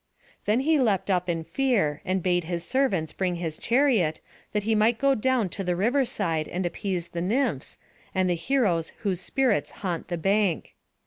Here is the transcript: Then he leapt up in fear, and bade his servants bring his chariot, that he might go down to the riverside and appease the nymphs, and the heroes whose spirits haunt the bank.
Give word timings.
Then 0.45 0.61
he 0.61 0.79
leapt 0.79 1.11
up 1.11 1.29
in 1.29 1.43
fear, 1.43 2.01
and 2.03 2.23
bade 2.23 2.45
his 2.45 2.63
servants 2.65 3.13
bring 3.13 3.35
his 3.35 3.59
chariot, 3.59 4.19
that 4.51 4.63
he 4.63 4.73
might 4.73 4.97
go 4.97 5.13
down 5.13 5.47
to 5.49 5.63
the 5.63 5.75
riverside 5.75 6.47
and 6.47 6.65
appease 6.65 7.09
the 7.09 7.21
nymphs, 7.21 7.77
and 8.15 8.27
the 8.27 8.33
heroes 8.33 8.93
whose 9.01 9.21
spirits 9.21 9.69
haunt 9.85 10.07
the 10.07 10.17
bank. 10.17 10.73